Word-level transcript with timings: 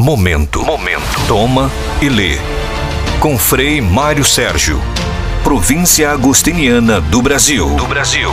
Momento. 0.00 0.64
Momento. 0.64 1.26
Toma 1.26 1.68
e 2.00 2.08
lê. 2.08 2.36
Com 3.20 3.36
Frei 3.36 3.80
Mário 3.80 4.24
Sérgio. 4.24 4.78
Província 5.42 6.12
Agostiniana 6.12 7.00
do 7.00 7.20
Brasil. 7.20 7.74
Do 7.74 7.84
Brasil. 7.84 8.30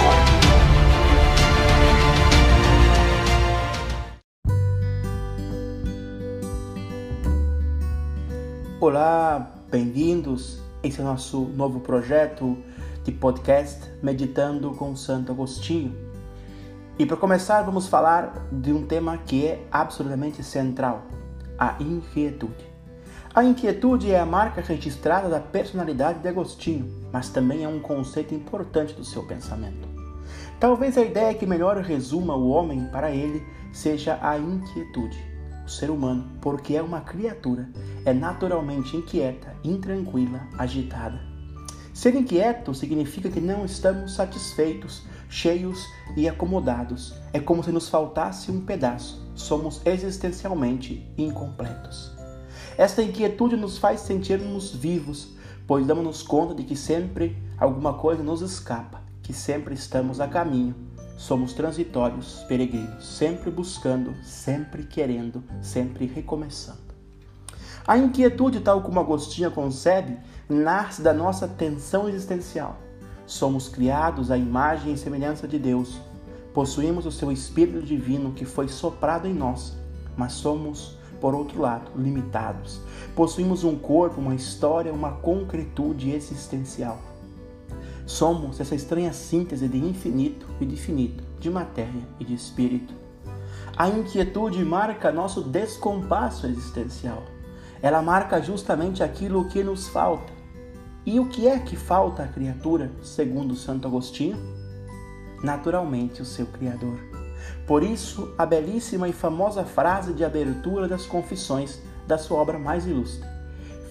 Olá, 8.80 9.52
bem-vindos. 9.72 10.60
Esse 10.84 11.02
é 11.02 11.04
o 11.04 11.08
nosso 11.08 11.46
novo 11.56 11.80
projeto 11.80 12.56
de 13.04 13.12
podcast 13.12 13.82
Meditando 14.04 14.70
com 14.76 14.96
Santo 14.96 15.32
Agostinho. 15.32 15.96
E 17.00 17.08
para 17.08 17.18
começar, 17.18 17.64
vamos 17.64 17.88
falar 17.88 18.46
de 18.52 18.72
um 18.72 18.86
tema 18.86 19.18
que 19.18 19.48
é 19.48 19.68
absolutamente 19.72 20.44
central: 20.44 21.02
a 21.58 21.76
inquietude. 21.80 22.66
A 23.34 23.44
inquietude 23.44 24.12
é 24.12 24.20
a 24.20 24.26
marca 24.26 24.62
registrada 24.62 25.28
da 25.28 25.40
personalidade 25.40 26.20
de 26.20 26.28
Agostinho, 26.28 26.90
mas 27.12 27.30
também 27.30 27.64
é 27.64 27.68
um 27.68 27.80
conceito 27.80 28.34
importante 28.34 28.94
do 28.94 29.04
seu 29.04 29.24
pensamento. 29.24 29.88
Talvez 30.60 30.98
a 30.98 31.02
ideia 31.02 31.34
que 31.34 31.46
melhor 31.46 31.78
resuma 31.78 32.36
o 32.36 32.48
homem 32.48 32.88
para 32.92 33.12
ele 33.12 33.46
seja 33.74 34.18
a 34.22 34.38
inquietude. 34.38 35.18
O 35.66 35.70
ser 35.70 35.90
humano, 35.90 36.26
porque 36.42 36.76
é 36.76 36.82
uma 36.82 37.02
criatura, 37.02 37.70
é 38.06 38.14
naturalmente 38.14 38.96
inquieta, 38.96 39.54
intranquila, 39.64 40.48
agitada. 40.58 41.20
Ser 41.94 42.16
inquieto 42.16 42.74
significa 42.74 43.30
que 43.30 43.42
não 43.42 43.66
estamos 43.66 44.16
satisfeitos, 44.16 45.04
cheios 45.30 45.86
e 46.16 46.28
acomodados. 46.28 47.14
É 47.34 47.40
como 47.40 47.64
se 47.64 47.72
nos 47.72 47.90
faltasse 47.90 48.52
um 48.52 48.62
pedaço. 48.62 49.32
Somos 49.36 49.82
existencialmente 49.86 51.08
incompletos. 51.18 52.12
Esta 52.78 53.02
inquietude 53.02 53.56
nos 53.56 53.78
faz 53.78 54.02
sentirmos 54.02 54.74
vivos, 54.74 55.30
pois 55.66 55.86
damos-nos 55.88 56.24
conta 56.24 56.54
de 56.54 56.64
que 56.64 56.76
sempre 56.76 57.38
alguma 57.58 57.94
coisa 57.94 58.22
nos 58.22 58.42
escapa, 58.42 59.02
que 59.24 59.34
sempre 59.34 59.74
estamos 59.74 60.20
a 60.20 60.28
caminho. 60.28 60.76
Somos 61.18 61.54
transitórios, 61.54 62.44
peregrinos, 62.48 63.06
sempre 63.06 63.50
buscando, 63.50 64.14
sempre 64.24 64.84
querendo, 64.84 65.44
sempre 65.62 66.06
recomeçando. 66.06 66.86
A 67.88 67.98
inquietude, 67.98 68.60
tal 68.60 68.82
como 68.82 69.00
Agostinho 69.00 69.52
concebe, 69.52 70.18
nasce 70.50 71.02
da 71.02 71.14
nossa 71.14 71.48
tensão 71.48 72.10
existencial. 72.10 72.78
Somos 73.26 73.68
criados 73.68 74.30
à 74.30 74.38
imagem 74.38 74.94
e 74.94 74.98
semelhança 74.98 75.48
de 75.48 75.58
Deus. 75.58 76.00
Possuímos 76.54 77.06
o 77.06 77.12
seu 77.12 77.32
Espírito 77.32 77.82
Divino 77.82 78.32
que 78.32 78.46
foi 78.46 78.68
soprado 78.68 79.28
em 79.28 79.34
nós, 79.34 79.76
mas 80.16 80.34
somos, 80.34 80.98
por 81.20 81.34
outro 81.34 81.60
lado, 81.62 81.92
limitados. 81.98 82.80
Possuímos 83.16 83.64
um 83.64 83.76
corpo, 83.76 84.22
uma 84.22 84.36
história, 84.36 84.94
uma 84.94 85.12
concretude 85.12 86.12
existencial. 86.12 87.00
Somos 88.06 88.60
essa 88.60 88.76
estranha 88.76 89.12
síntese 89.12 89.68
de 89.68 89.80
infinito 89.80 90.46
e 90.62 90.66
de 90.66 90.76
finito, 90.76 91.24
de 91.40 91.50
matéria 91.50 92.04
e 92.20 92.24
de 92.24 92.36
espírito. 92.36 92.94
A 93.76 93.90
inquietude 93.90 94.64
marca 94.64 95.12
nosso 95.12 95.42
descompasso 95.42 96.46
existencial. 96.46 97.24
Ela 97.82 98.02
marca 98.02 98.42
justamente 98.42 99.04
aquilo 99.04 99.50
que 99.50 99.64
nos 99.64 99.88
falta, 99.88 100.32
e 101.06 101.20
o 101.20 101.28
que 101.28 101.48
é 101.48 101.60
que 101.60 101.76
falta 101.76 102.24
à 102.24 102.28
criatura, 102.28 102.92
segundo 103.04 103.56
Santo 103.56 103.88
Agostinho? 103.88 104.38
Naturalmente, 105.44 106.24
o 106.24 106.26
seu 106.26 106.48
Criador. 106.48 106.98
Por 107.68 107.84
isso, 107.84 108.34
a 108.40 108.46
belíssima 108.46 109.08
e 109.08 109.14
famosa 109.14 109.64
frase 109.64 110.14
de 110.14 110.26
abertura 110.26 110.88
das 110.88 111.06
Confissões 111.06 111.80
da 112.08 112.18
sua 112.18 112.40
obra 112.40 112.58
mais 112.58 112.88
ilustre: 112.88 113.28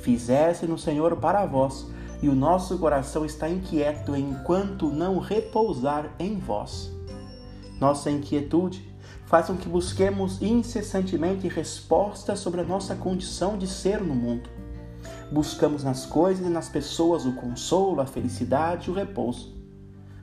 Fizesse 0.03 0.67
no 0.67 0.77
Senhor 0.77 1.15
para 1.17 1.47
vós, 1.47 1.87
e 2.21 2.29
o 2.29 2.35
nosso 2.35 2.77
coração 2.79 3.25
está 3.25 3.49
inquieto 3.49 4.17
enquanto 4.17 4.91
não 4.91 5.21
repousar 5.21 6.11
em 6.19 6.37
vós. 6.41 6.91
Nossa 7.79 8.11
inquietude 8.11 8.93
faz 9.25 9.47
com 9.47 9.57
que 9.57 9.69
busquemos 9.69 10.43
incessantemente 10.43 11.47
respostas 11.47 12.41
sobre 12.41 12.61
a 12.61 12.65
nossa 12.65 12.97
condição 12.97 13.57
de 13.57 13.69
ser 13.69 14.01
no 14.01 14.17
mundo 14.17 14.64
Buscamos 15.31 15.83
nas 15.83 16.07
coisas 16.07 16.47
e 16.47 16.51
nas 16.51 16.69
pessoas 16.69 17.25
o 17.25 17.33
consolo, 17.33 18.01
a 18.01 18.07
felicidade 18.07 18.89
e 18.89 18.91
o 18.91 18.95
repouso. 18.95 19.55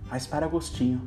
Mas 0.09 0.27
para 0.27 0.45
Agostinho, 0.45 1.01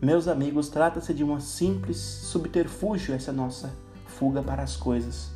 meus 0.00 0.28
amigos, 0.28 0.68
trata-se 0.68 1.14
de 1.14 1.24
um 1.24 1.40
simples 1.40 1.96
subterfúgio 1.96 3.14
essa 3.14 3.32
nossa 3.32 3.72
fuga 4.06 4.42
para 4.42 4.62
as 4.62 4.76
coisas. 4.76 5.30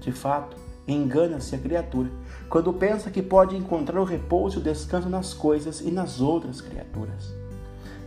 De 0.00 0.12
fato, 0.12 0.56
engana-se 0.86 1.54
a 1.54 1.58
criatura 1.58 2.10
quando 2.48 2.72
pensa 2.72 3.10
que 3.10 3.22
pode 3.22 3.56
encontrar 3.56 4.00
o 4.00 4.04
repouso 4.04 4.58
e 4.58 4.60
o 4.60 4.64
descanso 4.64 5.08
nas 5.08 5.34
coisas 5.34 5.80
e 5.80 5.90
nas 5.90 6.20
outras 6.20 6.60
criaturas. 6.60 7.34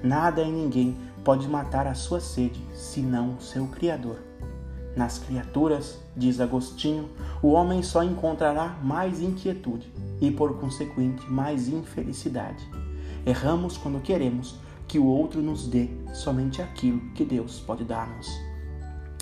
Nada 0.02 0.42
e 0.42 0.52
ninguém 0.52 0.96
pode 1.24 1.48
matar 1.48 1.88
a 1.88 1.94
sua 1.94 2.20
sede, 2.20 2.62
senão 2.74 3.36
o 3.36 3.42
seu 3.42 3.68
Criador. 3.68 4.18
Nas 4.97 5.19
criaturas, 5.19 6.00
diz 6.16 6.40
Agostinho, 6.40 7.08
o 7.40 7.50
homem 7.50 7.84
só 7.84 8.03
encontrará 8.03 8.80
mais 8.81 9.22
inquietude 9.22 9.94
e, 10.19 10.31
por 10.31 10.59
consequente, 10.59 11.24
mais 11.31 11.68
infelicidade. 11.68 12.68
Erramos 13.24 13.78
quando 13.78 14.02
queremos 14.02 14.56
que 14.88 14.97
o 14.97 15.06
outro 15.06 15.40
nos 15.40 15.68
dê 15.68 15.90
somente 16.16 16.63
aquilo 16.63 17.00
que 17.13 17.24
Deus 17.24 17.59
pode 17.59 17.84
dar-nos. 17.84 18.28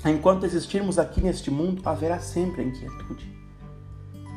Enquanto 0.02 0.46
existirmos 0.46 0.98
aqui 0.98 1.20
neste 1.20 1.50
mundo, 1.50 1.82
haverá 1.84 2.20
sempre 2.20 2.62
a 2.62 2.64
inquietude. 2.64 3.36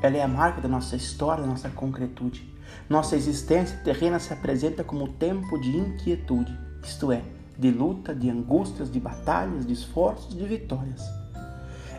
Ela 0.02 0.18
é 0.18 0.22
a 0.22 0.28
marca 0.28 0.60
da 0.60 0.68
nossa 0.68 0.98
história, 0.98 1.42
da 1.42 1.50
nossa 1.50 1.70
concretude. 1.70 2.54
Nossa 2.90 3.16
existência 3.16 3.78
terrena 3.78 4.20
se 4.20 4.34
apresenta 4.34 4.84
como 4.84 5.14
tempo 5.14 5.58
de 5.58 5.78
inquietude, 5.78 6.54
isto 6.84 7.14
é, 7.14 7.24
de 7.58 7.72
luta, 7.72 8.14
de 8.14 8.30
angústias, 8.30 8.92
de 8.92 9.00
batalhas, 9.00 9.66
de 9.66 9.72
esforços, 9.72 10.36
de 10.36 10.46
vitórias. 10.46 11.02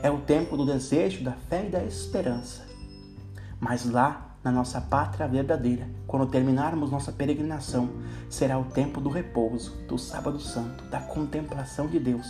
É 0.02 0.10
o 0.10 0.18
tempo 0.18 0.56
do 0.56 0.64
desejo, 0.64 1.22
da 1.22 1.32
fé 1.32 1.66
e 1.66 1.70
da 1.70 1.84
esperança. 1.84 2.66
Mas 3.60 3.84
lá, 3.84 4.34
na 4.42 4.50
nossa 4.50 4.80
pátria 4.80 5.28
verdadeira, 5.28 5.86
quando 6.06 6.26
terminarmos 6.26 6.90
nossa 6.90 7.12
peregrinação, 7.12 7.90
será 8.30 8.58
o 8.58 8.64
tempo 8.64 8.98
do 8.98 9.10
repouso, 9.10 9.76
do 9.86 9.98
sábado 9.98 10.40
santo, 10.40 10.84
da 10.84 11.00
contemplação 11.00 11.86
de 11.86 11.98
Deus, 11.98 12.26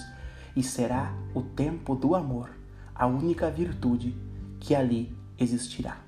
e 0.57 0.65
será 0.65 1.15
o 1.33 1.43
tempo 1.43 1.95
do 1.95 2.17
amor, 2.17 2.51
a 2.93 3.07
única 3.07 3.49
virtude 3.49 4.17
que 4.59 4.75
ali 4.75 5.17
existirá. 5.39 5.99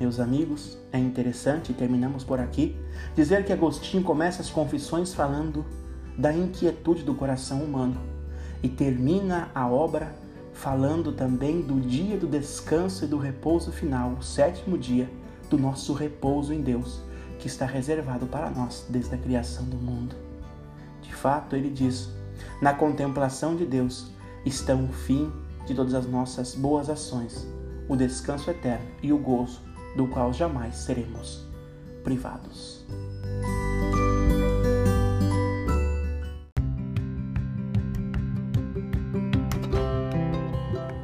Meus 0.00 0.18
amigos, 0.18 0.76
é 0.90 0.98
interessante, 0.98 1.72
terminamos 1.72 2.24
por 2.24 2.40
aqui, 2.40 2.76
dizer 3.14 3.44
que 3.44 3.52
Agostinho 3.52 4.02
começa 4.02 4.42
as 4.42 4.50
confissões 4.50 5.14
falando 5.14 5.64
da 6.18 6.32
inquietude 6.32 7.04
do 7.04 7.14
coração 7.14 7.62
humano 7.62 8.00
e 8.64 8.68
termina 8.68 9.48
a 9.54 9.68
obra 9.68 10.12
falando 10.62 11.10
também 11.10 11.60
do 11.60 11.80
dia 11.80 12.16
do 12.16 12.28
descanso 12.28 13.04
e 13.04 13.08
do 13.08 13.18
repouso 13.18 13.72
final, 13.72 14.12
o 14.12 14.22
sétimo 14.22 14.78
dia 14.78 15.10
do 15.50 15.58
nosso 15.58 15.92
repouso 15.92 16.54
em 16.54 16.62
Deus, 16.62 17.02
que 17.40 17.48
está 17.48 17.66
reservado 17.66 18.26
para 18.26 18.48
nós 18.48 18.86
desde 18.88 19.12
a 19.12 19.18
criação 19.18 19.64
do 19.64 19.76
mundo. 19.76 20.14
De 21.02 21.12
fato, 21.12 21.56
ele 21.56 21.68
diz: 21.68 22.08
na 22.60 22.72
contemplação 22.72 23.56
de 23.56 23.66
Deus 23.66 24.12
estão 24.46 24.84
o 24.84 24.92
fim 24.92 25.32
de 25.66 25.74
todas 25.74 25.94
as 25.94 26.06
nossas 26.06 26.54
boas 26.54 26.88
ações, 26.88 27.44
o 27.88 27.96
descanso 27.96 28.48
eterno 28.48 28.86
e 29.02 29.12
o 29.12 29.18
gozo 29.18 29.60
do 29.96 30.06
qual 30.06 30.32
jamais 30.32 30.76
seremos 30.76 31.44
privados. 32.04 32.86